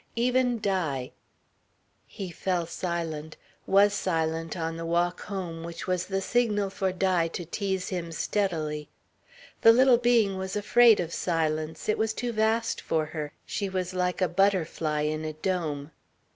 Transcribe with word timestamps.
Even 0.15 0.57
Di... 0.57 1.11
He 2.07 2.31
fell 2.31 2.65
silent, 2.65 3.37
was 3.67 3.93
silent 3.93 4.57
on 4.57 4.75
the 4.75 4.83
walk 4.87 5.21
home 5.25 5.63
which 5.63 5.85
was 5.85 6.07
the 6.07 6.21
signal 6.21 6.71
for 6.71 6.91
Di 6.91 7.27
to 7.27 7.45
tease 7.45 7.89
him 7.89 8.11
steadily. 8.11 8.89
The 9.61 9.71
little 9.71 9.99
being 9.99 10.39
was 10.39 10.55
afraid 10.55 10.99
of 10.99 11.13
silence. 11.13 11.87
It 11.87 11.99
was 11.99 12.13
too 12.13 12.31
vast 12.31 12.81
for 12.81 13.05
her. 13.13 13.31
She 13.45 13.69
was 13.69 13.93
like 13.93 14.23
a 14.23 14.27
butterfly 14.27 15.01
in 15.01 15.23
a 15.23 15.33
dome. 15.33 15.91